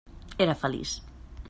[0.45, 0.97] Era feliç.